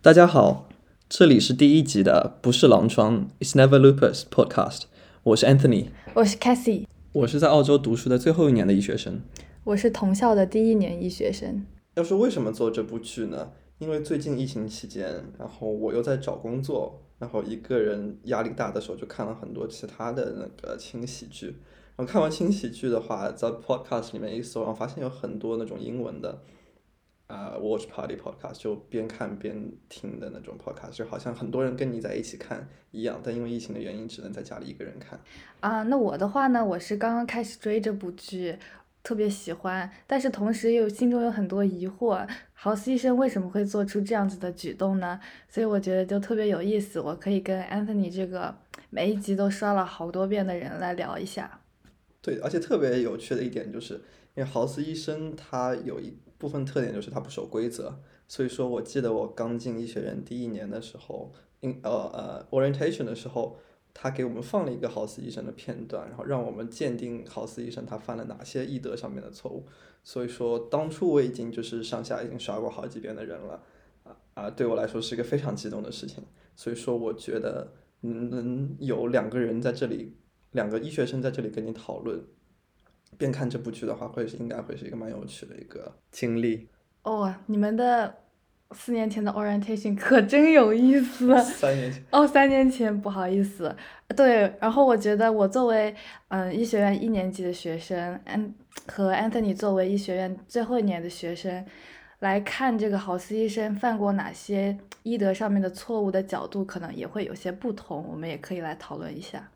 [0.00, 0.68] 大家好，
[1.08, 4.82] 这里是第一集的不是狼疮，It's Never Lupus Podcast。
[5.24, 9.20] 我是 Anthony，我是 Cassie，我是在澳洲读书的最后一年的医学生。
[9.64, 11.66] 我是同校的第一年医学生。
[11.96, 13.50] 要说为什么做这部剧呢？
[13.78, 21.56] 因为最近疫情期间，然后我又在找工作，然后一个人压力大的时候，就看了很多其他的那个轻喜剧。
[21.96, 26.40] 然后看完轻喜剧的话，在 Podcast 里面一搜，然后发现有很多那种英文的。
[27.28, 35.20] 啊，Watch Party Podcast 就边看边听的那种 Podcast，就好像很多人跟你在一起看一样，但因为疫情的原因，只能在家里一个人看。
[35.60, 38.56] 啊，那我的话呢，我是刚刚开始追这部剧，
[39.02, 45.20] 特别喜欢，但是同时又心中有很多疑惑，豪斯医生为什么会做出这样子的举动呢？
[45.50, 48.56] 所以我觉得就特别有意思，我可以跟 Anthony 这个
[48.88, 51.60] 每一集都刷了好多遍的人来聊一下。
[52.22, 53.96] 对，而且特别有趣的一点就是，
[54.34, 56.16] 因为豪斯医生他有一。
[56.38, 57.92] 部分特点就是他不守规则，
[58.28, 63.58] 所以说我记得我刚进医学院第一年的时候，in 呃呃 orientation 的时候，
[63.92, 69.66] 他给我们放了一个豪斯医生的片段，然后让我们鉴定豪斯医生他犯了哪些医德上面的错误。
[70.04, 73.62] 所以说当初我已经就是上下已经刷过好几遍的人了，
[74.04, 76.22] 啊啊对我来说是一个非常激动的事情。
[76.54, 80.16] 所以说我觉得能有两个人在这里，
[80.52, 82.24] 两个医学生在这里跟你讨论。
[83.16, 86.68] 边看这部剧的话，会是应该会是一个蛮有趣的一个经历。
[87.02, 88.14] 哦，你们的
[88.72, 91.40] 四年前的 orientation 可真有意思。
[91.42, 92.04] 三年前。
[92.10, 93.74] 哦，三年前，不好意思。
[94.14, 95.94] 对，然后我觉得我作为
[96.28, 98.54] 嗯医学院一年级的学生，安
[98.86, 101.64] 和 Anthony 作为医学院最后一年的学生，
[102.18, 108.06] 来看这个豪斯医生犯过哪些医德上面的错误的角度，可能也会有些不同。
[108.06, 109.50] 我们也可以来讨论一下。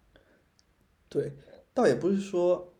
[1.11, 1.33] 对，
[1.75, 2.72] 倒也不是说。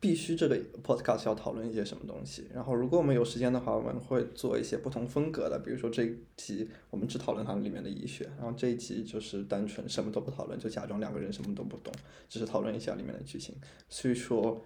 [0.00, 11.92] 必须这个 podcast 要讨论一些什么东西，然后如果我们有时间的话，我们会做一些不同风格的，比如说这一集我们只讨论它里面的医学，然后这一集就是单纯什么都不讨论，就假装两个人什么都不懂，
[12.30, 13.54] 只是讨论一下里面的剧情。
[13.90, 14.64] 所以说，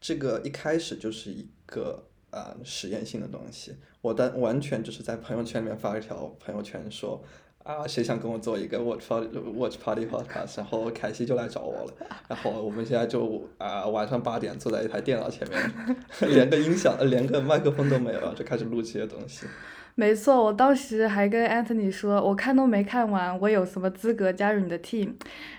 [0.00, 7.20] 这个一开始就是一个呃实验性的东西，我单完全就是在朋友圈里面发一条朋友圈说。
[7.64, 10.58] 啊，谁想跟我做一个 watch party watch party podcast？
[10.58, 11.92] 然后凯西就来找我了，
[12.26, 19.46] 然后我们现在就啊晚上八点坐在一台电脑前面，连个音响、连个麦克风都没有，就开始录这些东西。
[19.94, 25.12] 没错，我当时还跟 Anthony 说，我看都没看完，我有什么资格加入你的 team？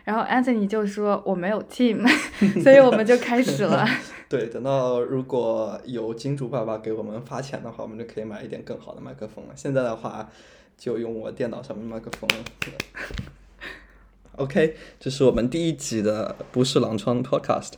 [0.03, 2.05] 然后 Anthony 就说我没有 team，
[2.61, 3.87] 所以我们就开始了。
[4.27, 9.53] 对，等到如果有金主爸爸给我们发钱的话，我们就可以买一点更好的麦克风了。
[9.55, 10.29] 现在的话。
[10.83, 12.29] 就用我电脑上面麦克风。
[14.35, 17.75] OK，这是我们第一集的不是狼疮 Podcast。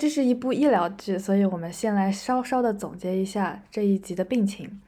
[0.00, 4.80] 这是一部医疗剧，所以我们先来稍稍的总结一下这一集的病情。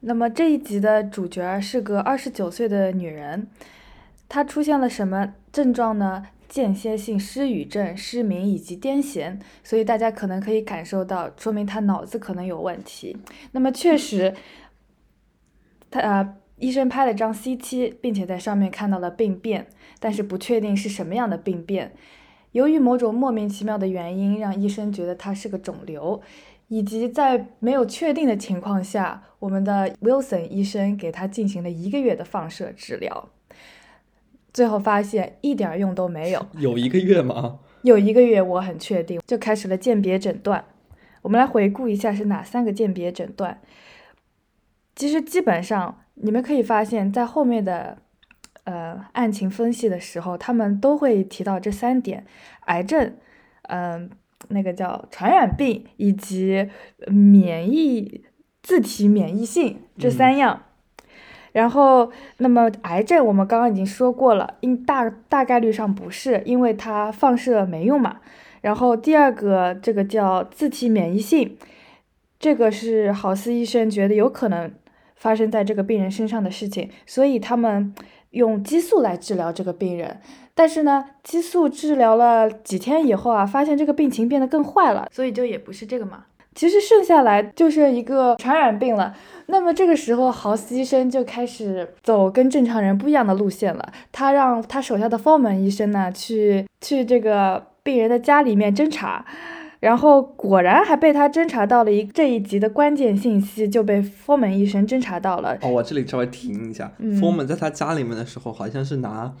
[0.00, 3.46] 那么这一集的主角是个二十九岁的女人，
[4.26, 6.28] 她出现了什么症状呢？
[6.48, 13.18] 间歇性失语症、失明以及癫痫，所以大家可能可以感受到，说明她脑子可能有问题。
[13.52, 14.34] 那么确实，
[15.90, 19.66] 她呃，医生拍了张 CT，并且在上面看到了病变，
[20.00, 21.92] 但是不确定是什么样的病变。
[22.58, 26.20] 由于某种莫名其妙的原因，让医生觉得它是个肿瘤，
[26.66, 33.28] 以及在没有确定的情况下，我们的 Wilson 医生给他进行了一个月的放射治疗，
[34.52, 36.44] 最后发现一点用都没有。
[36.54, 37.60] 有一个月吗？
[37.82, 40.64] 有一个月，我很确定，就开始了鉴别诊断。
[41.22, 43.60] 我们来回顾一下是哪三个鉴别诊断。
[44.96, 47.98] 其实基本上你们可以发现，在后面的。
[48.68, 52.26] 呃，案情分析的时候，他们都会提到这三点：
[52.66, 53.14] 癌症，
[53.62, 54.10] 嗯，
[54.48, 56.68] 那个叫传染病，以及
[57.06, 58.26] 免疫
[58.62, 60.64] 自体免疫性这三样。
[61.52, 68.20] 然后，那么癌症我们刚刚已经说过了，因大大概率上不是，因为它放射没用嘛。
[68.60, 71.56] 然后第二个，这个叫自体免疫性，
[72.38, 74.70] 这个是郝思医生觉得有可能
[75.16, 77.94] 发生在这个病人身上的事情，所以他们。
[78.30, 80.20] 用激素来治疗这个病人，
[80.54, 86.24] 但是呢，激素治疗了几天以后啊，发现这个病情变得更坏了，所以就也不是这个嘛。
[86.54, 89.14] 其实剩下来就是一个传染病了。
[89.46, 93.92] 那么这个时候，豪斯医生就开始走跟正常人不一样的路线了。
[94.10, 99.24] 他让他手下的 Foreman 医生呢，去去这个病人的家里面侦查，
[99.80, 105.56] 然后果然还被他侦查到了一这一集的关键信息，就被 Foreman 医生侦查到了。
[105.62, 109.32] 哦，我这里稍微停一下、嗯 f o r m a n 在他家里面的时候，好像是拿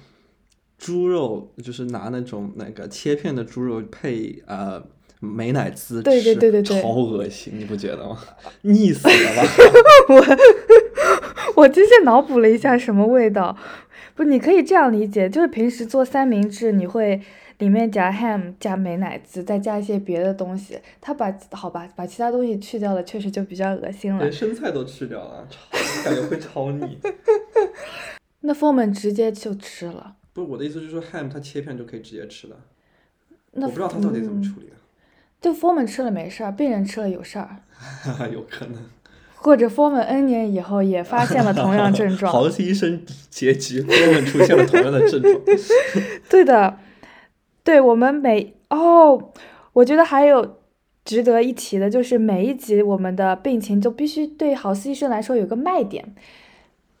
[0.78, 4.80] 猪肉，就是拿那种那个切片的猪肉配呃
[5.20, 8.16] 美乃滋吃，对对对对对超恶心，你不觉得吗？
[8.62, 9.42] 腻死了吧？
[11.56, 13.56] 我我今天脑补了一下什么味道，
[14.14, 17.20] 不，你可以这样理解，就是平时做三明治，你会
[17.58, 20.78] 里面夹 ham 加美乃滋，再加一些别的东西。
[21.00, 24.32] 他把好吧，把其他东西去掉了，确实就比较恶心了连。
[24.32, 26.98] 生菜都吃掉了，超感觉会超腻。
[28.40, 30.14] 那 Foreman 直接就吃了。
[30.32, 32.56] 不是我的意思，就是说 ham 它切片就可以直接吃了，
[33.52, 34.74] 那我不知道他到底怎么嗯处理的，
[35.40, 37.56] 就 Foreman 吃了没事儿，病人吃了有事儿，
[38.32, 38.76] 有可能。
[39.40, 42.30] 或者 Foreman N 年以后也发现了同样症状。
[42.32, 45.40] 好的医生结局，form 出现了同样的症状。
[46.28, 46.76] 对的，
[47.68, 49.30] 对我们每哦，
[49.74, 50.56] 我觉得还有
[51.04, 56.14] 值得一提的，就是每一集我们的病情就必须对豪斯医生来说有个卖点，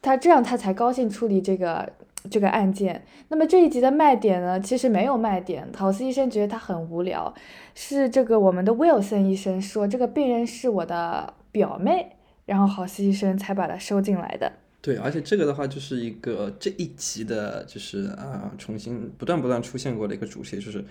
[0.02, 1.90] 他这样他才高兴处理这个
[2.30, 3.02] 这个案件。
[3.28, 7.32] 那么这一集的卖点呢，其实没有卖点，豪斯医生觉得他很无聊，
[7.74, 12.10] 是这个我们的 Wilson 医生说这个病人是我的表妹，
[12.44, 14.52] 然后豪斯医生才把他收进来的。
[14.80, 20.84] 对，而且这个的话就是一个这一集的，就是啊、重新不断不断出现过的一个主题，就是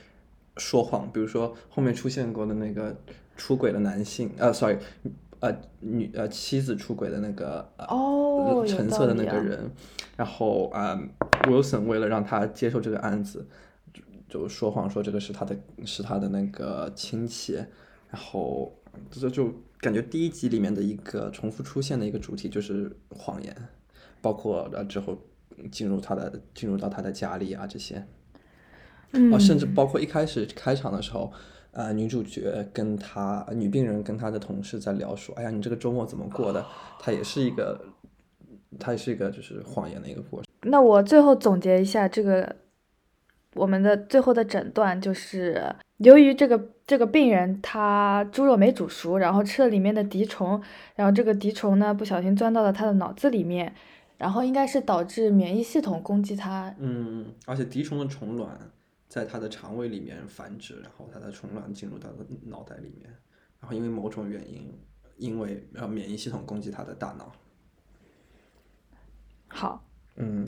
[0.57, 1.09] 说谎。
[1.11, 2.95] 比如说后面出现过的那个
[3.37, 4.77] 出轨的男性，呃，sorry，
[5.39, 9.71] 呃，女呃妻子出轨的那个呃哦橙色的那个人，
[10.17, 11.01] 然后啊、
[11.43, 13.47] Wilson 为了让他接受这个案子，
[13.93, 17.53] 就就说谎说这个是他的是他的那个亲戚，
[18.09, 18.77] 然后
[19.09, 23.55] 这就感觉第一集里面的一个重复出现的一个主题就是谎言，
[24.21, 25.17] 包括呃之后
[25.71, 28.05] 进入他的进入到他的家里啊这些，
[29.11, 31.31] 嗯，啊，甚至包括一开始开场的时候，
[31.71, 36.65] 呃，女主角跟她女病人跟她的同事在聊说，哎呀，你这个周末怎么过的？
[36.99, 37.79] 她也是一个，
[38.79, 40.47] 她也是一个就是谎言的一个过程。
[40.63, 42.55] 那我最后总结一下这个
[43.53, 50.61] 我们的最后的诊断，就是由于这个这个病人他猪肉没煮熟，然后吃了里面的滴虫，
[50.95, 53.73] 然后这个滴虫呢不小心钻到了他的脑子里面，
[54.17, 56.75] 然后应该是导致免疫系统攻击它。
[56.79, 58.57] 嗯，而且敌虫的虫卵
[59.07, 63.09] 在它的肠胃里面繁殖，然后它的虫卵进入它的脑袋里面，
[63.59, 64.73] 然后因为某种原因，
[65.17, 67.31] 因为呃免疫系统攻击它的大脑。
[69.47, 69.81] 好，
[70.17, 70.45] 嗯，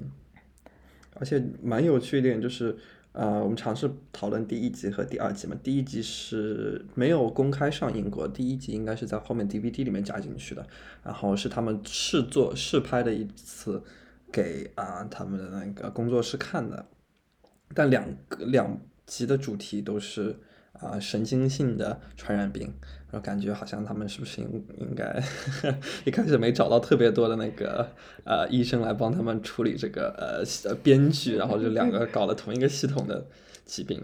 [1.14, 2.78] 而且蛮有趣一点就是，
[3.20, 5.54] 呃，我们尝试讨论第一集和第二集嘛。
[5.62, 10.66] 第一集是没有公开上映过，第一集应该是在后面 DVD 里面加进去的，
[11.04, 13.84] 然后是他们试做试拍的一次
[14.32, 16.86] 给啊、他们的那个工作室看的。
[17.74, 20.40] 但两个两集的主题都是
[20.80, 22.74] 啊、神经性的传染病，
[23.12, 25.22] 然后感觉好像他们是不是应应该
[26.06, 27.92] 一开始没找到特别多的那个
[28.24, 33.28] 呃医生来帮他们处理这个呃呃编剧，然后就两个搞了同一个系统的
[33.66, 34.04] 疾病。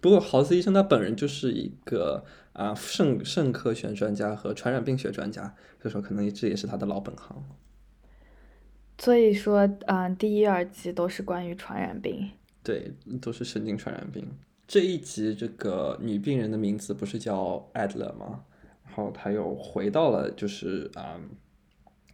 [0.00, 7.44] 不过豪斯医生他本人就是一个啊、肾肾科学专家和传染病学专家，所以说可能这也是他的老本行。
[8.98, 12.30] 所以说，嗯、第一、二集都是关于传染病。
[12.62, 14.26] 对，都是神经传染病。
[14.66, 18.44] 这一集这个女病人的名字不是叫 Adler 吗？
[18.84, 21.20] 然后她又回到了就是啊、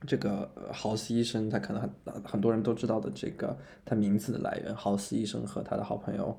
[0.06, 6.38] 这个豪斯医生，他可能很很多人都知道的这个他名字的来源，豪斯医生和他的好朋友、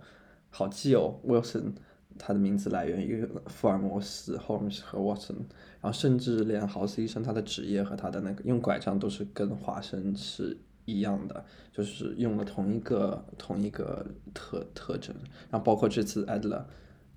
[0.50, 1.74] 好基友 Wilson，
[2.20, 5.38] 他的名字来源于福尔摩斯 Holmes 和 Watson，
[5.82, 15.16] 然后甚至连豪斯医生他的职业和他的那个用拐杖都是跟华生是一样的，就是用了同一个同一个特特征，
[15.50, 16.63] 然后包括这次 Adler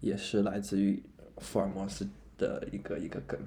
[0.01, 1.03] 也是来自于
[1.39, 2.07] 福尔摩斯
[2.39, 3.39] 的一个一个梗。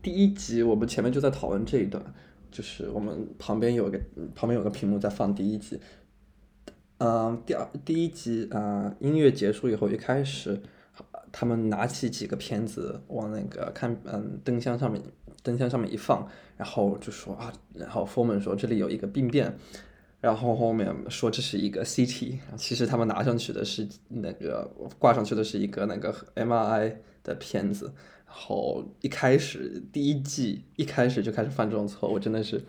[0.00, 2.02] 第一集我们前面就在讨论这一段，
[2.50, 4.00] 就是我们旁边有个
[4.34, 5.78] 旁边有个屏幕在放第一集，
[6.98, 10.60] 嗯，第二第一集啊、音乐结束以后，一开始
[11.32, 15.02] 他们拿起几个片子往那个看嗯灯箱上面
[15.42, 19.56] 灯箱上面一放，然后就说啊，然后 Foreman 说这里有一个病变，
[20.20, 27.86] 然后后面说这是一个 CT，其实他们拿上去的是那个挂上去的是一个那个 MRI 的片子，
[28.26, 32.62] 然后一开始第一季一开始就开始犯这种错误，真的是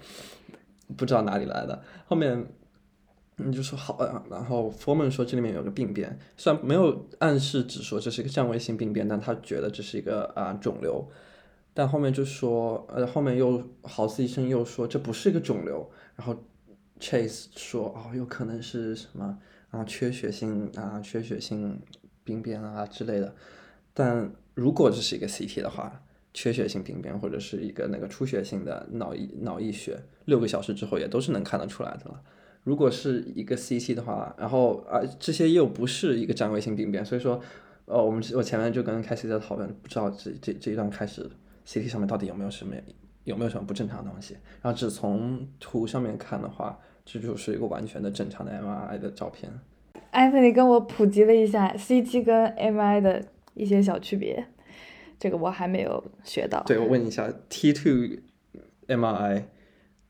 [0.95, 2.47] 不知道哪里来的，后面。
[3.37, 11.07] 你就说好啊，然后 Foreman 说这里面有个病变，虽然没有暗示只说这是一个占位性病变，但他觉得这是一个啊、肿瘤，
[11.73, 16.35] 但后面就说，呃，后面又豪斯医生又说这不是一个肿瘤，然后
[16.99, 19.37] Chase 说哦，有可能是什么
[19.71, 21.81] 啊，缺血性啊，缺血性
[22.23, 23.33] 病变啊之类的。
[23.93, 32.21] 但如果这是一个 CT 的话，缺血性病变或者是一个那个出血性的脑溢脑溢血，六个小时之后也都是能看得出来的了。
[32.63, 37.39] 如果是一个 CT 的话，然后啊这些又不是一个占位性病变，所以说，
[37.85, 41.29] 呃，我们我前面就跟凯西在讨论，不知道这这这一段开始
[41.67, 42.75] CT 上面到底有没有什么
[43.25, 44.37] 有没有什么不正常的东西。
[44.61, 49.51] 然后只从图上面看的话，这就是一个完全的正常的 MRI 的照片。
[50.11, 54.45] 艾芬尼跟我普及了一下 CT 跟 MRI 的一些小区别，
[55.19, 56.63] 这个我还没有学到。
[56.65, 58.19] 对，我问一下，T2
[58.87, 59.43] MRI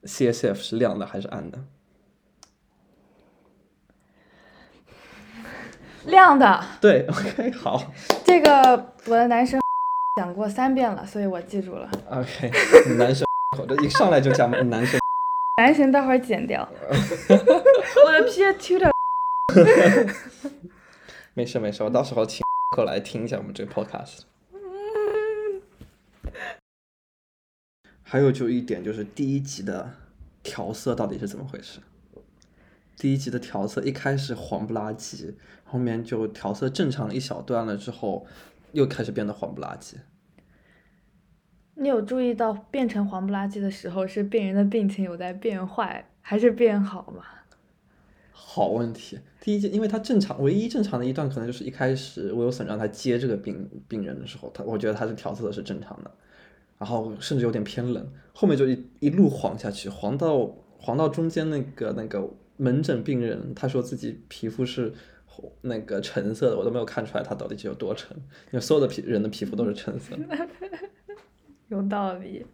[0.04, 1.64] CSF 是亮的还是暗的？
[6.06, 6.64] 亮的。
[6.82, 7.84] 对，OK，好。
[8.24, 9.60] 这个我的男生
[10.16, 11.90] 讲过三遍了，所以我记住了。
[12.10, 12.52] OK，
[12.98, 15.00] 男生，我这一上来就讲男生。
[15.58, 16.68] 男神待会儿剪掉。
[16.90, 18.92] 我的 P T 的。
[21.34, 22.44] 没事没事，我到时候请
[22.76, 24.22] 过来听一下我们这个 podcast。
[28.04, 29.92] 还有就一点就是第一集的
[30.44, 31.80] 调色到底是怎么回事？
[33.04, 38.26] 第一集的调色一开始黄不拉几，后面就调色正常了一小段了之后，
[38.72, 39.98] 又开始变得黄不拉几。
[41.76, 47.26] 你有注意到变成黄不拉几的时候，是病人的病情有在变坏还是变好吗？
[48.32, 56.12] 好问题，第一集因为他正常，唯一正常的一段可能就是一开始威尔森让他接这个病病人的时候，他我觉得他是调色的是正常的，
[56.78, 64.94] 然后甚至有点偏冷，后面就一一路黄下去，黄到黄到中间那个那个门诊病人，他说自己皮肤是
[65.62, 70.48] 那个橙色的，我都没有看出来他到底是有多橙，因为所有的皮人的皮肤都是橙色的。
[71.70, 72.46] 有道理。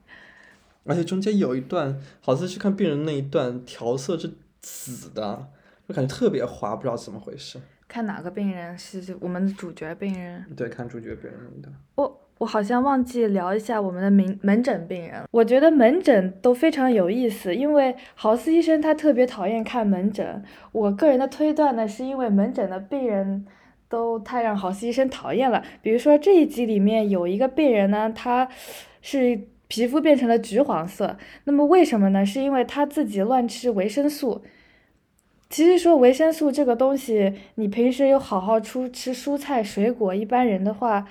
[0.85, 5.47] 而且中间有一段，好像是看病人那一段调色是紫的，
[5.87, 7.59] 就感觉特别滑，不知道怎么回事。
[7.87, 10.45] 看哪个病人是我们的主角病人？
[10.55, 11.75] 对，看主角病人那一段。
[11.95, 15.21] 我我好像忘记聊一下我们的门门诊病人。
[15.29, 20.41] 我觉得门诊都非常有意思，因为豪斯医生他特别讨厌看门诊。
[20.71, 23.45] 我个人的推断呢，是因为门诊的病人
[23.89, 25.61] 都太让豪斯医生讨厌了。
[25.81, 28.47] 比如说这一集里面有一个病人呢，他
[29.01, 32.25] 是皮肤变成了橘黄色，那么为什么呢？
[32.25, 34.41] 是因为他自己乱吃维生素。
[35.49, 41.05] 其实说维生素这个东西，你平时有好好出吃蔬菜水果，一般人的话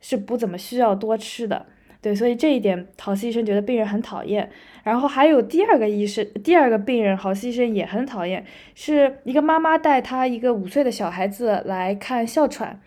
[0.00, 1.66] 是不怎么需要多吃的。
[2.00, 4.50] 对，所以这一点豪斯医生觉得病人很讨厌。
[4.84, 12.80] 然后还有第二个医生，第二个病人豪斯医生也很讨厌，是一个妈妈带她一个五岁的小孩子来看哮喘，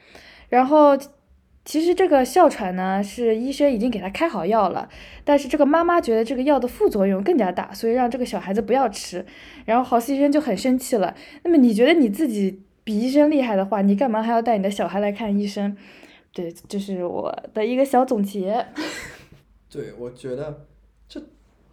[0.49, 0.97] 然后。
[1.65, 4.89] 其实这个哮喘呢，是医生已经给他开好药了，
[5.23, 9.23] 但是这个妈妈觉得这个药的副作用更加大，所以让这个小孩子不要吃。
[9.65, 11.13] 然后豪斯医生就很生气了。
[11.43, 15.77] 那么你觉得你自己比医生厉害的话，你干嘛还要带你的小孩来看医生？
[16.33, 18.65] 对，这是我的一个小总结。
[19.69, 20.65] 对，我觉得
[21.07, 21.21] 这，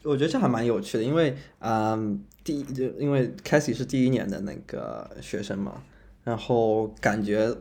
[0.05, 5.83] 我觉得这还蛮有趣的，因为嗯，第一就因为凯西是第一年的那个学生嘛，
[6.25, 7.55] 然后感觉，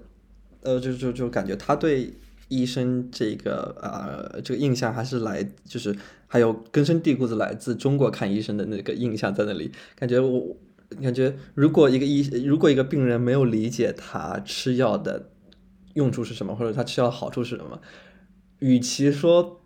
[0.61, 2.13] 呃，就就就感觉他对。
[2.47, 5.97] 医生这个呃，这个印象还是来，就是
[6.27, 9.71] 还有根深蒂固的来自中国看医生的那个印象在那里。
[9.95, 10.55] 感觉我
[11.01, 15.31] 感觉，如果一个医，如果一个病人没有理解他吃药的
[15.95, 17.81] 用处是什么，或者他吃药好处是什么，
[18.59, 19.59] 与其说，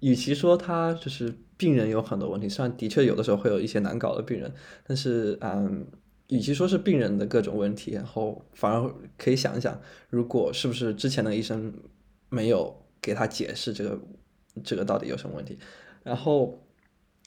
[0.00, 4.50] 与其说他就是病人有很多问题，虽然的确有的时候会有一些难搞的病人，
[4.86, 5.86] 但是嗯。
[6.28, 9.78] 与其说是病人的各种问题，然后反而可以想一想，
[10.08, 11.70] 如果是不是之前的医生。
[12.30, 14.00] 没有给他解释这个
[14.64, 15.56] 这个到底有什么问题，
[16.02, 16.58] 然后，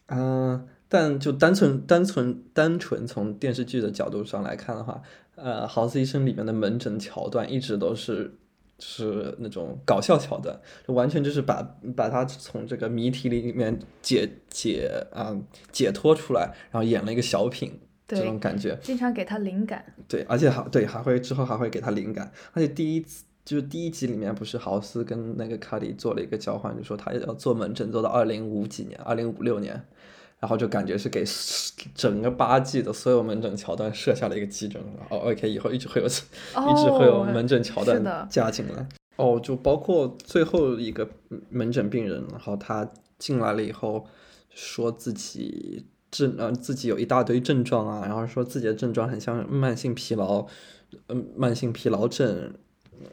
[0.07, 5.01] 嗯、但就单纯单纯单纯从电视剧的角度上来看的话，
[5.37, 8.37] 呃，豪斯医生里面的门诊桥段一直都是
[8.79, 11.61] 是那种搞笑桥段，就完全就是把
[11.95, 15.41] 把他从这个谜题里面解解啊、呃、
[15.71, 17.79] 解脱出来，然后演了一个小品。
[18.07, 19.85] 这种感觉，经常给他灵感。
[20.07, 23.23] 对，而且还对还会之后还会给他灵感，而且第一次。
[23.47, 29.81] 就是第一集里面不是豪斯跟那个卡里做了一个交换，就说他要做门诊做到二零五几年，二零五六年，
[30.39, 31.23] 然后就感觉是给
[31.95, 34.83] 整个八季的所有门诊桥段设下了一个基准。
[35.09, 38.87] 哦，OK，以后一直会有，哦、一直会有门诊桥段加进来。
[39.15, 41.09] 哦，就包括最后一个
[41.49, 44.05] 门诊病人，然后他进来了以后，
[44.49, 50.45] 说自己症呃自己有一大堆症状啊，然后说自己的症状很像慢性疲劳，
[51.07, 52.53] 嗯、呃，慢性疲劳症。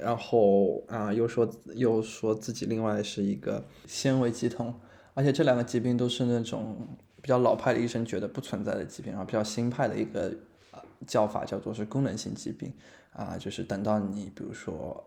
[0.01, 4.75] 然后啊，又说又说自己另外是一个纤维肌痛，
[5.13, 6.89] 而且这两个疾病都是那种
[7.25, 10.31] 比较老派的医生觉得不存在的疾病，然后比较新派的一个
[11.07, 12.71] 叫法叫做是功能性疾病
[13.15, 15.03] 啊，就是等到你比如说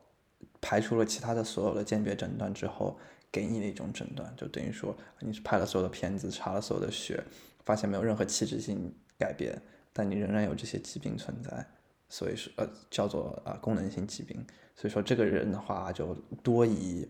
[0.59, 2.97] 排除了其他的所有的鉴别诊断之后，
[3.31, 7.23] 给你的一种诊断，就等于说你是拍了所有的片子，查了所有的血，
[7.63, 9.61] 发现没有任何器质性改变，
[9.93, 11.63] 但你仍然有这些疾病存在。
[12.09, 14.43] 所以说，呃，叫做啊功能性疾病。
[14.75, 17.07] 所以说，这个人的话就多疑，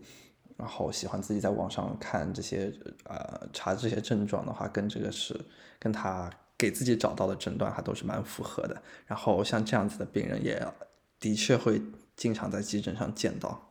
[0.58, 2.70] 然后喜欢自己在网上看这些，
[3.04, 5.34] 呃，查这些症状的话，跟这个是
[5.78, 8.82] 跟他给自己找到的诊断还都是蛮符合的。
[9.06, 10.60] 然后像这样子的病人，也
[11.20, 11.80] 的确会
[12.16, 13.64] 经常在急诊上见到。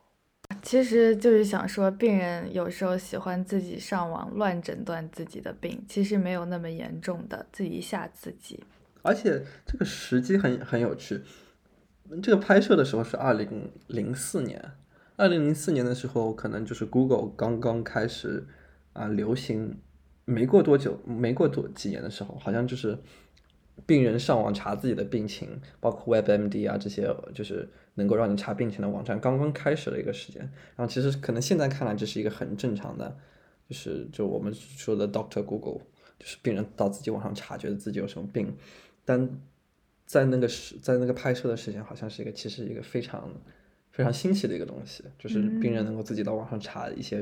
[0.62, 8.64] 其实就是想说，病人有时候喜欢自己上网乱诊断自己的病，其实没有那么严重的，自己吓自己。
[9.02, 11.22] 而且这个时机很很有趣，
[12.22, 14.72] 这个拍摄的时候是二零零四年，
[15.18, 18.46] 二零零四年的时候，可能就是 Google 刚刚开始
[18.92, 19.76] 啊流行，
[20.24, 22.96] 没过多久，没过多几年的时候，好像就是
[23.84, 30.40] 病人上网查自己的病情，包括 WebMD 啊这些，就是能够让你查病情的网站刚刚开始的一个时间。
[30.76, 33.18] 然后其实可能现在看来这是一个很正常的，
[33.68, 35.80] 就是就我们说的 Doctor Google，
[36.20, 38.56] 就是病人到自己网上查，觉得自己有什么病。
[39.04, 39.28] 但
[40.06, 43.28] 在那个时，在那个拍摄的时间，好像是一个其实一个非常
[43.98, 47.20] 非常新奇的一个东西，就是病人能够自己到网上查一些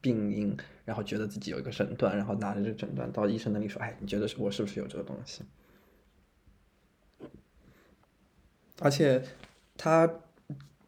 [0.00, 0.56] 病因，
[0.86, 5.42] 然后觉得自己有一个诊断，然后拿着这个诊断到医生那里说：“哎，你觉得是我是不是有这个东西？”
[8.80, 9.22] 而且
[9.76, 10.10] 他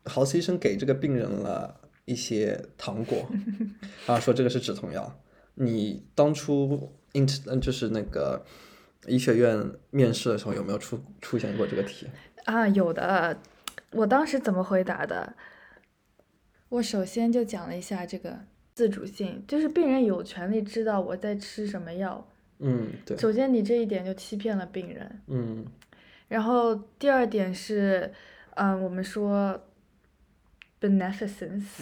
[0.07, 3.29] 豪斯医生给这个病人了一些糖果，
[4.07, 5.21] 啊，说这个是止痛药。
[5.57, 8.43] 你当初嗯就是那个。
[9.07, 12.07] 医学院面试的时候有没有出出现过这个题
[12.45, 12.69] 啊？
[12.69, 13.35] 有的，
[13.93, 15.35] 我当时怎么回答的？
[16.69, 18.39] 我首先就讲了一下这个
[18.75, 22.27] 自主性，就是病人有权利知道我在吃什么药。
[22.59, 23.17] 嗯，对。
[23.17, 25.23] 首先你这一点就欺骗了病人。
[25.27, 25.67] 嗯。
[26.29, 28.13] 然后第二点是，
[28.55, 29.61] 嗯，我们说
[30.81, 31.81] beneficence，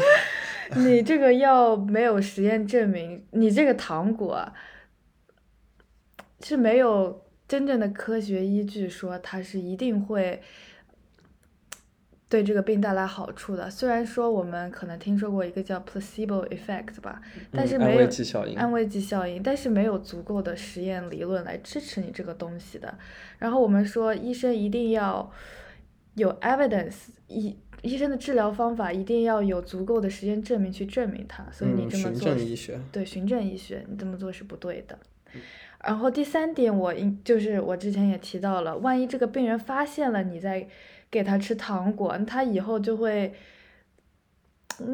[0.76, 4.52] 你这个药没有实验证明，你这个糖果。
[6.44, 10.42] 是没有真正的科学依据说它是一定会
[12.32, 13.68] 对这个病带来好处的。
[13.68, 22.96] 虽然说我们可能听说过一个叫 placebo effect 吧，但是没有安慰剂效应，安慰剂效应，但是没有足够的实验理论来支持你这个东西的。
[23.38, 25.30] 然后我们说医生一定要
[26.14, 31.46] 有 evidence，医医生的治疗方法一定要有足够的实验证明去证明它。
[31.52, 32.28] 所以你这么做，
[32.90, 34.98] 对循证医学，你这么做是不对的。
[35.84, 40.66] 然后第三点，我应就是我之前也提到了，万一这个病人发现了你在
[41.12, 43.34] 给他吃糖果，他以后就会，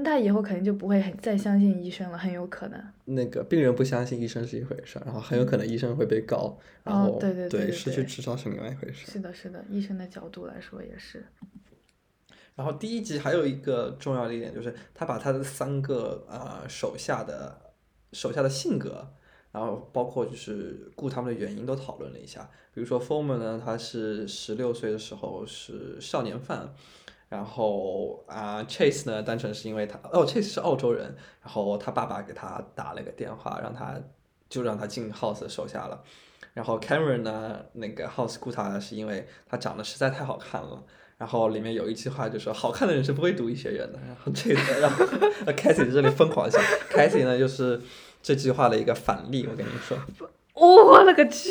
[0.04, 2.84] 他以后肯定就不会很再相信医生了，很有可能。
[3.04, 9.12] 那个病人不相信医生是一回事，然后很有可能医生会被告，然后对对对失去执照是另外一回事。
[9.12, 11.24] 是的，是的，医生的角度来说也是。
[12.56, 17.72] 然后第一集还有一个重要的一点就是，他把他的三个呃手下的
[18.12, 19.14] 手下的性格。
[19.58, 26.72] 然后包括就是雇他们的原因都讨论了一下，比如说 Foreman 呢，他是十六岁的时候是少年犯，
[27.28, 34.00] 然后啊 Chase 呢，单纯是因为他哦 Chase 是澳洲人，然后他爸爸给他打了个电话，让他
[34.48, 36.04] 就让他进 House 手下了，
[36.54, 40.84] 然后 Cameron 呢，那个 House 雇他是因为他长得实在太好看了，
[41.16, 45.04] 然后里面有一句话就说好看的人是不会读医学院的，然后这个然后
[45.52, 46.60] Cathy 在这里疯狂笑
[46.92, 47.80] ，Cathy 呢就是。
[48.28, 49.96] 这句话的一个反例，我跟你说。
[50.52, 51.48] 我勒个去！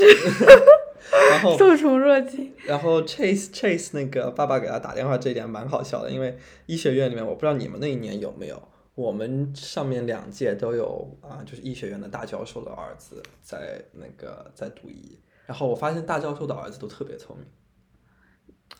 [1.32, 2.54] 然后受宠若惊。
[2.66, 6.38] 然后 Chase Chase 那个爸爸给他打电话，这一点蛮好笑的，因为
[6.68, 8.62] 医学院里面，我不知道你们那一年有没有，
[8.94, 15.18] 我们上面两届都有啊，就是医学院的大教授的儿子在那个在读医。
[15.48, 17.48] 然后我发现大教授的儿子都特别聪明。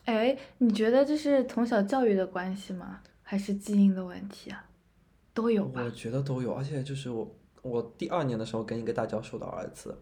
[0.04, 3.00] 哎，你觉得这是从小教育的关系吗？
[3.24, 4.66] 还是基因的问题啊？
[5.34, 5.82] 都有吧？
[5.82, 7.34] 我觉得都有，而且就是我。
[7.68, 9.96] 我第二年的时候跟一个大教授的儿子，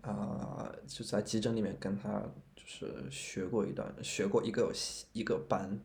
[0.00, 2.22] 啊，就在急诊里面跟他
[2.54, 4.72] 就是学过一段，学过一个
[5.12, 5.78] 一个班，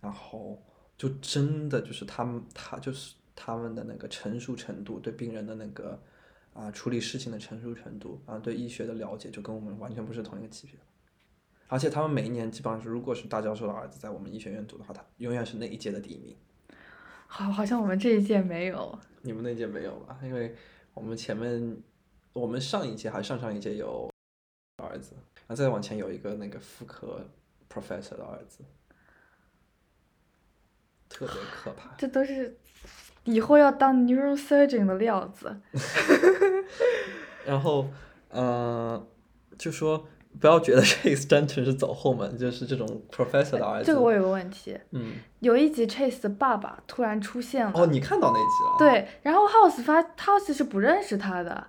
[0.00, 0.62] 然后
[0.96, 6.00] 就真的就是他们他就是他们的那个成熟程度，对病人的那个
[6.52, 10.76] 啊处理事情的成熟程度啊，对医学的了解就跟我们完全不是同一个级别。
[11.68, 16.34] 而且他们每一年基本上是，如果是大教授的儿子在我们医学院读的话，他永远是那一届的第一名。
[17.26, 18.98] 好，好像我们这一届没有。
[19.28, 20.18] 你们那届没有吧？
[20.22, 20.56] 因为
[20.94, 21.76] 我们前面，
[22.32, 24.10] 我们上一届还上上一届有
[24.82, 27.28] 儿子，然后再往前有一个那个妇科
[27.70, 28.64] professor 的儿子。
[31.10, 31.94] 特别可怕。
[31.98, 32.56] 这都是
[33.24, 35.60] 以后要当 neurosurgeon 的料子。
[37.44, 37.90] 然后，
[38.30, 39.06] 嗯、
[39.58, 40.08] 就说
[40.40, 43.86] 不要觉得 Chase 单纯是走后门，就是这种 professor 的儿子。
[43.86, 51.66] 这个我有个问题，嗯，有一集 Chase 的爸爸突然出现了，哦，你看到那集了？，对，然后 House 发 House 是不认识他的，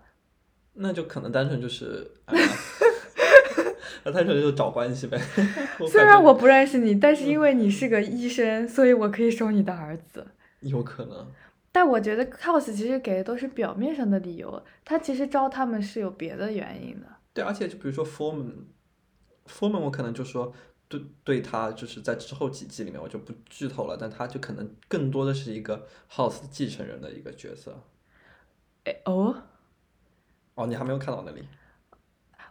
[0.73, 2.33] 那就可能单纯就是，啊
[4.05, 5.19] 那单纯就是找关系呗。
[5.89, 10.27] 虽然我不认识你，但是因为你是个医生，所以我可以收你的儿子。
[10.59, 11.27] 有可能，
[11.71, 17.07] 但我觉得 House 其实给的都是表面上的理由，他其实招他们是有别的原因的。
[17.33, 20.53] 对，而且就比如说 Foreman，Foreman 我可能就说
[20.87, 27.83] 对对他就是在之后几季里面我就不剧透了，但他就可能更多的是一个 House 继承人的一个角色。
[28.85, 29.43] 哎哦
[30.55, 31.47] 哦，你还没有看到那里？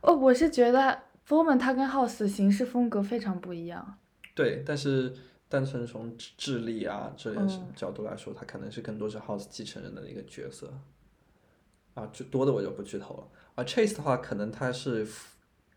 [0.03, 3.99] 哦，我是觉得 Foreman 他跟 House 的行事风格非常不一样。
[4.35, 5.13] 对，但是
[5.49, 10.73] 单纯从智智力啊这类嗯角度来说，他可能是更多是 House 继承人的一个角色。
[11.99, 13.29] 啊，就多的我就不剧透了。
[13.55, 15.07] 而 Chase 的话，可能他是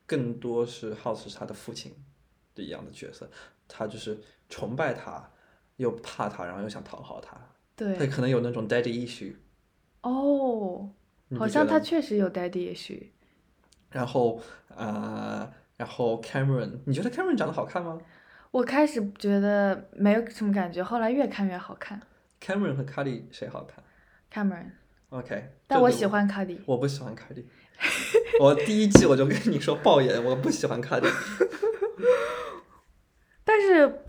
[0.06, 1.96] 更多是 House 是他的父亲
[2.54, 3.30] 的一样的角色，
[3.68, 5.32] 他就是崇拜他，
[5.78, 7.36] 又怕他，然后又想讨好他，
[7.76, 9.34] 对他对，可能有那种 daddy issue。
[10.02, 10.90] 哦，
[11.38, 13.08] 好像他确实有 daddy issue。
[13.90, 14.42] 然后
[14.76, 18.00] 啊、然后 Cameron，你觉得 Cameron 长得好看吗
[18.52, 22.02] 我开始觉得没有什么感觉，后来越看越好看。
[22.42, 23.84] ？Cameron 和 Cardi 谁好看
[24.32, 24.72] Cameron，
[25.12, 26.60] ？OK，但我这个喜欢卡迪。
[26.66, 27.46] 我不喜欢卡迪，
[28.40, 31.08] 我第一季我就跟你说爆眼，我不喜欢卡迪。
[33.44, 34.02] 但是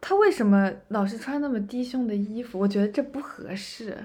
[0.00, 2.58] 他为什么老是穿那么低胸的衣服？
[2.58, 3.96] 我觉得这不合适。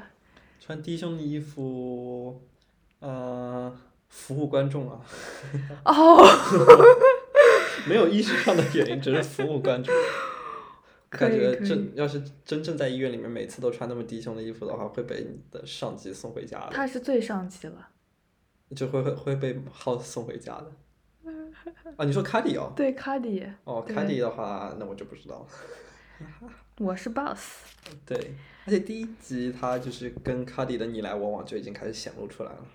[0.59, 2.41] 穿低胸的衣服，
[2.99, 3.73] 呃，
[4.09, 4.99] 服务观众啊，
[5.85, 6.27] 哦，
[7.87, 9.93] 没有艺术上的原因，只是服务观众。
[11.17, 17.89] 感觉真要是真正在医院里面每次都穿那么低胸的衣服的话，会被你的上级送回家的，他是最上级了。
[18.75, 20.71] 就会会会被 house 送回家的。
[21.95, 22.73] 啊，你说卡迪哦？
[22.75, 26.49] 对，卡迪，哦，对卡迪的话，那我就不知道了。
[26.79, 27.65] 我是 boss。
[28.05, 28.33] 对，
[28.65, 32.65] 而且第一集他就是跟卡迪的你来我往就已经开始显露出来了，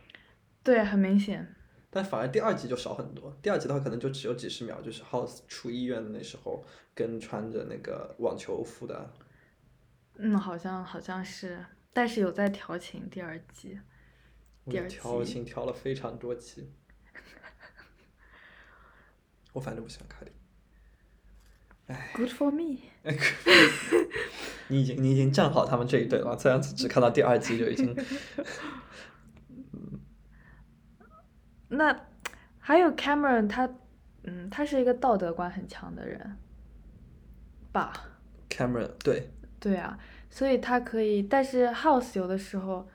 [0.63, 1.55] 对，很明显。
[1.91, 3.35] 但反而第二集就少很多。
[3.41, 6.63] 第二集的话可能就只有几十秒，就是 House 出医院的那时候，
[6.95, 9.11] 跟穿着那个网球服的，
[10.17, 13.79] 嗯，好像好像是，但是有在调情第二集。
[14.69, 16.71] 第二调情调了非常多期。
[19.55, 20.31] 我反正不喜欢卡迪。
[22.13, 22.81] Good for me。
[24.69, 27.97] 你已经你已经站好他们这一队了，虽然只看到第二集就已经。
[31.69, 32.07] 那
[32.59, 33.69] 还有 Cameron，他，
[34.25, 36.37] 嗯，他是一个道德观很强的人，
[37.73, 37.93] 吧
[38.49, 39.99] ？Cameron 对，对啊，
[40.31, 42.89] 所以他可以，但是 House 有的时候，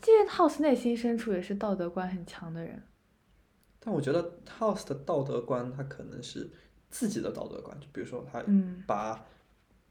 [0.00, 2.82] 其实 House 内心深处也是道德观很强的人。
[3.80, 6.50] 但我觉得 House 的道德观，他可能是
[6.90, 9.26] 自己的道德观，就比如说他嗯把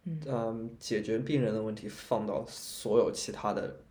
[0.06, 3.82] 嗯嗯解决病人的问题放到所有其他的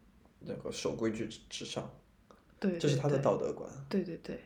[0.40, 1.88] 那个守规矩之之上，
[2.70, 3.68] 对，这是他的道德观。
[3.88, 4.40] 对对对，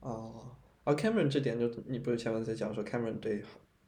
[0.00, 3.42] 哦，而 Cameron 这点就你不是前面在讲说 Cameron 对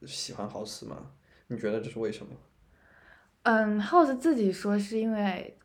[0.06, 1.12] 喜欢 House 吗？
[1.48, 2.34] 你觉得这是为什么？
[3.42, 5.58] 嗯，House 自己说是因为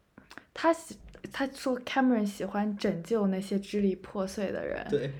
[0.53, 0.97] 他喜，
[1.31, 4.85] 他说 Cameron 喜欢拯救那些支离破碎的人。
[4.89, 5.13] 对，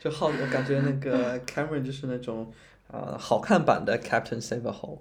[0.00, 2.50] 就 House 我感觉那个 Cameron 就是那种
[2.88, 5.00] 啊、好看版的 Captain Saverhole。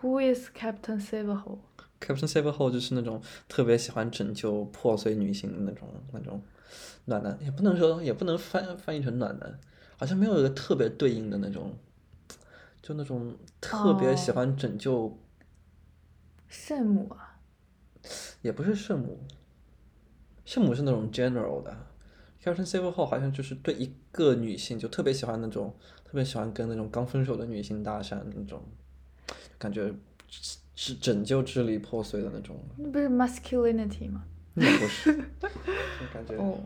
[0.00, 1.58] Who is Captain Saverhole？
[2.00, 6.42] Captain Saverhole 就是那种特别喜欢拯救破碎女性的那种那种
[7.06, 9.58] 暖男，也不能说也不能翻翻译成暖男，
[9.96, 11.76] 好像没有一个特别对应的那种，
[12.82, 14.34] 就那种特别喜哦。
[14.34, 15.18] 欢拯救，
[16.46, 17.40] 圣母啊，
[18.42, 19.18] 也不是圣母，
[20.44, 21.76] 圣母是那种 general 的
[22.42, 28.62] ，Captain Saverhole 好像就是对一个女性就特别喜欢那种，特别喜欢跟那种刚分手的女性搭讪那种，
[29.58, 29.92] 感觉
[30.80, 34.22] 是拯救支离破碎的那种，那不是 masculinity 吗？
[34.54, 36.36] 那不是，就感觉。
[36.38, 36.56] 哦，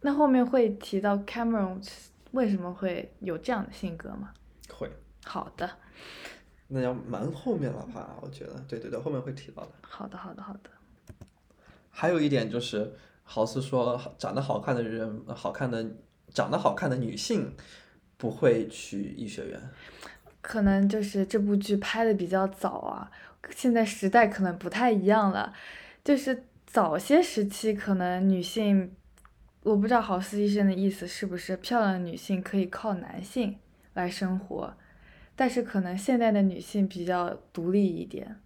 [0.00, 1.86] 那后面会提到 Cameron
[2.30, 4.32] 为什么会有这样的性格吗？
[4.70, 4.90] 会，
[5.26, 5.70] 好的，
[6.68, 8.16] 那要蛮后面了吧？
[8.22, 9.72] 我觉得，对对对，后面会提到的。
[9.82, 10.70] 好的，好的，好的。
[11.90, 12.90] 还有一点就是，
[13.22, 15.86] 豪斯说，长得好看的人，好看的，
[16.30, 17.54] 长得好看的女性
[18.16, 19.60] 不会去医学院。
[20.46, 23.10] 可能就是这部剧拍的比较早啊，
[23.50, 25.52] 现在时代可能不太一样了。
[26.04, 28.92] 就是早些时期，可能女性，
[29.64, 33.58] 我不知道豪斯医生的意思是不是漂亮的女性可以靠男性
[33.94, 34.72] 来生活，
[35.34, 38.36] 但是可能现代的女性比较独立一点。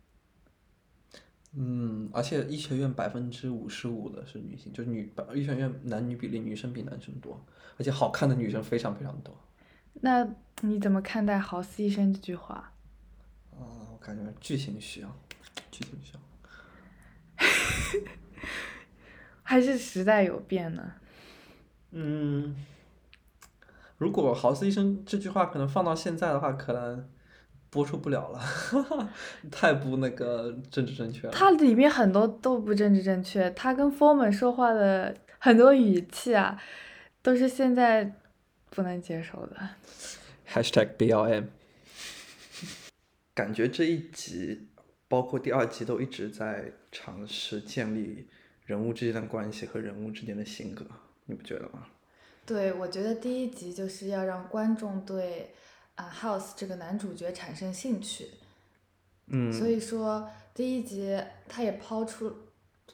[1.55, 7.45] 嗯，而且医学院百分之五十五的是女性，就是女医学院男女比例女生比男生多，
[7.77, 9.37] 而且好看的女生非常非常多。
[10.01, 10.27] 那
[10.63, 12.73] 你怎么看待豪斯医生这句话？
[13.53, 13.61] 啊，
[13.93, 15.09] 我感觉剧情需要，
[15.71, 16.21] 剧情需要。
[19.43, 20.93] 还是时代有变呢？
[21.91, 22.55] 嗯，
[23.99, 27.09] 如果豪斯医生这句话可能放到现在的话，可能
[27.69, 28.41] 播出不了了，
[29.51, 31.33] 太不那个政治正确了。
[31.33, 36.57] 它里面很多都不政治正确，他跟 Foreman 说话的很多语气啊，
[37.23, 38.13] 都是现在
[38.71, 39.57] 不能接受的。
[40.49, 41.49] Hashtag BLM。
[43.35, 44.69] 感觉这一集，
[45.09, 48.29] 包括第二集，都一直在尝试建立
[48.65, 50.85] 人物之间的关系和人物之间的性格，
[51.27, 51.87] 你不觉得吗？
[52.45, 55.55] 对，我觉得第一集就是要让观众对
[55.95, 58.31] 啊 House 这个男主角产生兴趣。
[59.29, 59.53] 嗯。
[59.53, 62.35] 所以说第一集他也抛出，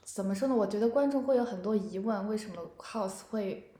[0.03, 0.55] 怎么说呢？
[0.55, 3.73] 我觉得观众会有很多疑问，为什么 House 会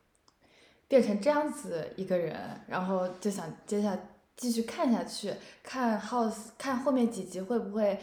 [0.89, 2.61] 变成这样子一个人？
[2.69, 3.99] 然后就想接下
[4.37, 7.99] 继续看下去，看 House 看后面几集会不会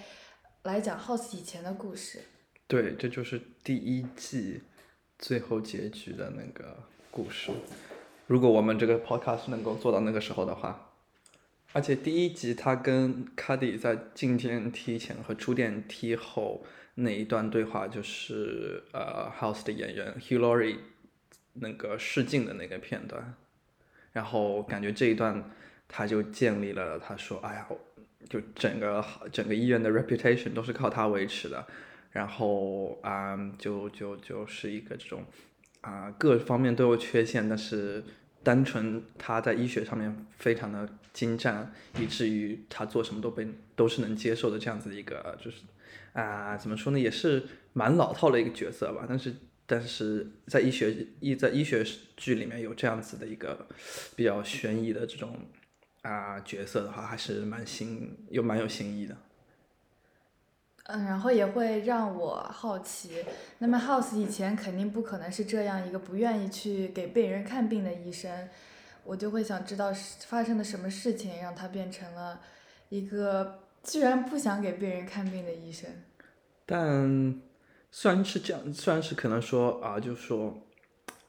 [0.64, 2.20] 来讲 House 以前的故事。
[2.68, 4.64] 对，这就是第一季
[5.20, 7.52] 最后结局的那个故事。
[8.28, 10.92] 如果我们这个 podcast 能够做到那个时候的话，
[11.74, 16.66] 而且第一集他跟 Caddy 在进电梯前和出电梯后
[16.96, 20.78] 那一段对话，就是呃 House 的演员 Hugh Laurie
[21.54, 23.36] 那个试镜的那个片段，
[24.12, 25.52] 然后感觉这一段
[25.88, 27.68] 他就建立了，他说：“哎呀，
[28.30, 31.66] 就整个整个医院的 reputation 都是靠他维持的。”
[32.12, 35.26] 然后啊、就就就是一个这种
[35.82, 38.04] 啊、各方面都有缺陷，但是
[38.44, 45.64] 单纯他在医学上面非常的精湛，以至于他做什么都被都是能接受的这样子的一个，就是
[46.14, 49.06] 啊、怎么说呢，也是蛮老套的一个角色吧。
[49.10, 49.34] 但是
[49.66, 51.86] 但是在医学医在医学
[52.18, 53.68] 剧里面有这样子的一个
[54.16, 55.40] 比较悬疑的这种
[56.02, 59.16] 啊、角色的话，还是蛮新又蛮有新意的。
[60.86, 63.24] 嗯，然后也会让我好奇，
[63.60, 68.50] 那么 House 以前肯定不可能是这样一个不愿意去给病人看病的医生，
[69.06, 72.42] 我就会想知道是发生了什么事情让他变成了
[72.90, 75.90] 一个居然不想给病人看病的医生。
[76.66, 77.42] 但
[77.96, 80.52] 虽然是这样，虽然是可能说啊，就是说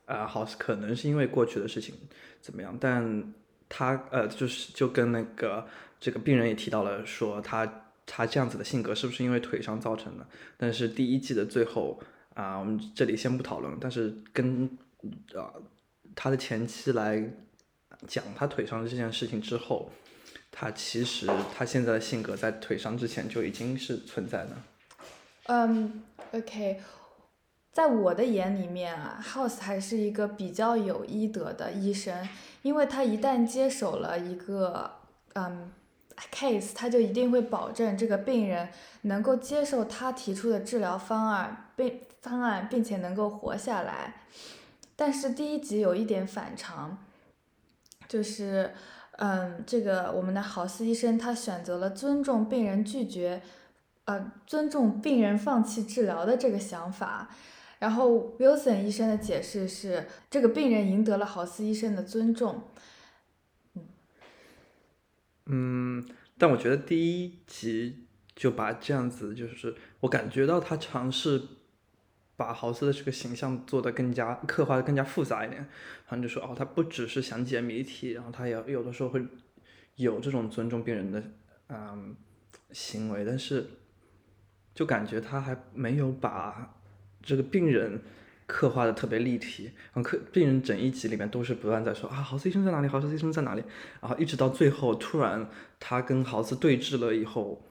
[0.07, 1.94] 啊，好，可能是因为过去的事情
[2.40, 3.35] 怎么样，但
[3.68, 5.68] 他呃，就是就跟那个
[6.00, 7.70] 这个病人也提到了，说他
[8.07, 10.27] 他这样子的性格是不是因为腿伤造成的？
[10.57, 12.00] 但是第一季的最后
[12.33, 14.64] 啊，我们这里先不讨论，但是跟
[15.35, 15.53] 啊
[16.14, 17.22] 他的前妻来
[18.07, 19.92] 讲他腿伤的这件事情之后，
[20.50, 24.57] 他其实他现在的性格在腿伤之前就已经是存在的。
[25.46, 26.03] 嗯
[26.34, 26.80] ，OK，
[27.72, 32.28] 在我的眼里面啊，House 还是一个比较有医德的医生，
[32.62, 34.90] 因为他一旦接手了一个
[35.34, 35.70] 嗯
[36.32, 38.68] case，他就一定会保证这个病人
[39.02, 44.14] 能够接受他提出的治疗方案，并方案，并且能够活下来。
[44.96, 46.98] 但是第一集有一点反常，
[48.08, 48.72] 就是
[49.18, 53.42] 嗯，这个我们的豪斯医生他选择了尊重病人拒绝。
[54.06, 57.34] 呃，尊重病人放弃治疗的这个想法，
[57.78, 62.64] 然后 Wilson 医生的解释是，这个病人赢得了豪斯医生的尊重。
[65.46, 71.42] 嗯，但我觉得第一集就把这样子，就是我感觉到他尝试
[72.36, 75.60] 把豪斯的这个形象做得更加刻画的更加复杂一点，
[76.08, 79.24] 然后就说哦，他不只是想解谜题，然后他也有的时候会
[79.96, 81.22] 有这种尊重病人的
[81.68, 82.16] 嗯
[82.72, 83.68] 行为，但是
[84.74, 86.74] 就感觉他还没有把
[87.22, 88.02] 这个病人
[88.46, 92.88] 刻画的特别立体，然后刻病人整一集里面都是不断在说啊，豪斯医生在哪里？
[92.88, 93.62] 豪斯医生在哪里？
[94.00, 97.64] 然后一直到最后，突然他跟豪斯对峙了以后，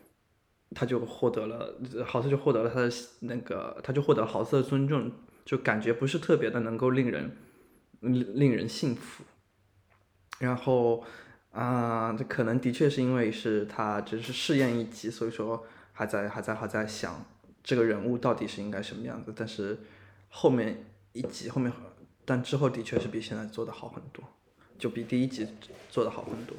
[0.74, 2.90] 他就获得了豪斯就获得了他的
[3.20, 5.12] 那个，他就获得了豪斯的尊重，
[5.46, 7.36] 就感觉不是特别的能够令人
[8.00, 9.24] 令令人信服。
[10.40, 11.04] 然后
[11.52, 15.64] 啊、这可能的确是因为是他只是试验一集，所以说
[15.94, 17.24] 还在还在还在想
[17.64, 19.80] 这个人物到底是应该什么样子，但是
[20.30, 21.72] 后面一集后面，
[22.26, 24.26] 但之后的确是比现在做的好很多，
[24.78, 25.48] 就比第一集
[25.90, 26.58] 做的好很多。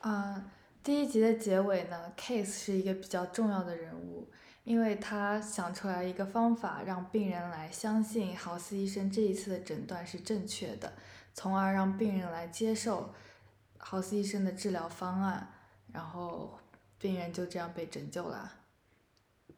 [0.00, 0.44] 啊、
[0.82, 4.28] 第一集的结尾呢，Case 是一个比较重要的人物，
[4.64, 10.94] 因为他想出来一个方法，让病人来相信豪斯医生这一次的诊断是正确的，
[11.34, 13.14] 从而让病人来接受
[13.76, 15.52] 豪斯医生的治疗方案，
[15.92, 16.58] 然后
[17.00, 18.52] 病人就这样被拯救了。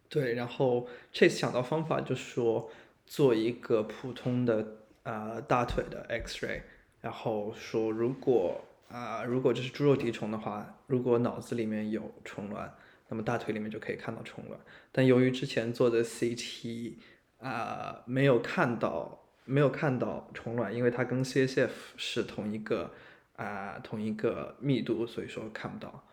[0.09, 2.71] 对，然后 Chase 想到方法就说
[3.05, 6.63] 做一个普通的、呃大腿的 X-ray，
[7.01, 12.75] 然后说如果啊、如果这是猪肉滴虫的话，如果脑子里面有虫卵，
[13.09, 14.61] 那么大腿里面就可以看到虫卵。
[14.93, 16.93] 但由于之前做的 CT
[17.39, 22.93] 啊、没有看到没有看到虫卵，因为它跟 CSF 是同一个
[23.37, 26.05] 啊、同一个密度，所以说看不到。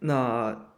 [0.00, 0.74] 那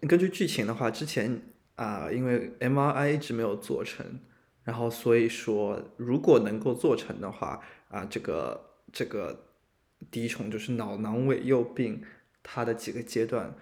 [0.00, 1.42] 根据剧情的话，之前
[1.76, 4.20] 啊、因为 MRI 一直没有做成，
[4.64, 9.50] 然后所以说如果能够做成的话，啊、这个这个
[10.10, 12.02] 滴虫就是脑囊尾右病，
[12.42, 13.54] 它的几个阶段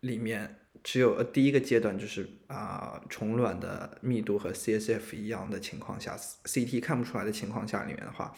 [0.00, 8.34] 里面，只有呃第一个阶段就是啊、虫卵的密度和 CSF 一样的情况下，CT 看不出来的情况下里面的话，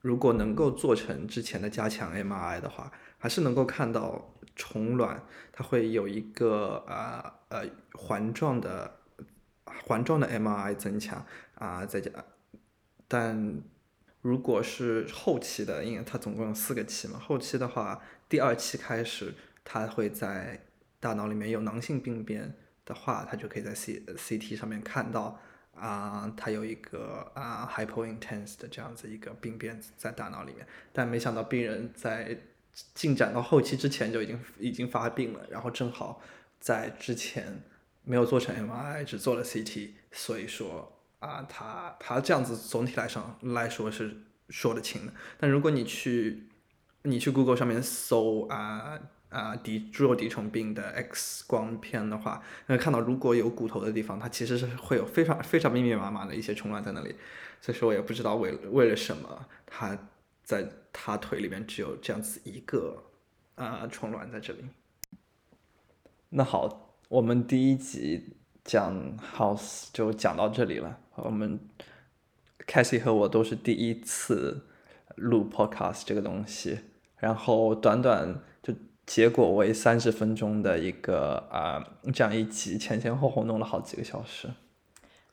[0.00, 2.92] 如果能够做成之前的加强 MRI 的话，
[3.26, 9.00] 还是能够看到虫卵，它会有一个啊呃环状的
[9.64, 12.08] 环状的 MRI 增强啊、再加，
[13.08, 13.60] 但
[14.20, 19.34] 如果是后期的，因为它总共有四个期嘛，后期的话，第二期开始，
[19.64, 20.64] 它会在
[21.00, 25.36] 大脑里面有囊性病变的话，它就可以在 C CT 上面看到
[25.74, 32.38] 啊、它有一个啊、hypointense 的这样子一个病变在大脑里面，但没想到病人在
[32.94, 36.20] 进展到后期之前就已经已经发病了，然后正好
[36.60, 37.62] 在之前
[38.04, 44.16] 没有做成 MRI，只做了 CT，所以说啊，他他这样子总体来上来说是
[44.50, 45.12] 说得清的。
[45.38, 46.48] 但如果你去
[47.02, 48.98] 你去 Google 上面搜啊
[49.30, 57.14] 啊滴猪肉滴虫病的 X 光片的话，那看到如果有骨头的地方，它其实是会有非常非常密密麻麻的一些虫卵在那里。
[57.60, 59.98] 所以说我也不知道为为了什么它
[60.46, 63.02] 在他腿里面只有这样子一个
[63.56, 64.64] 啊、虫卵在这里。
[66.28, 71.00] 那好，我们第一集讲 House 就讲到这里了。
[71.16, 71.58] 我们
[72.64, 74.66] Cassie 和我都是第一次
[75.16, 76.78] 录 Podcast 这个东西，
[77.16, 78.72] 然后短短就
[79.04, 84.48] 结果为三十分钟的一个啊、这样一集，前前后后弄了好几个小时。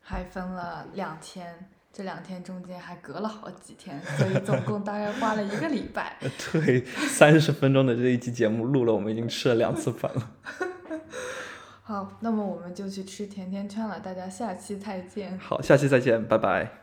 [0.02, 6.18] 还分了两天，这两天中间还隔了好几天，所以总共大概花了一个礼拜。
[6.52, 10.32] 对，三十分钟的这一期节目录了，我们已经吃了两次饭了。
[11.86, 15.38] 好，那么我们就去吃甜甜圈了，大家下期再见。
[15.38, 16.83] 好，下期再见，拜拜。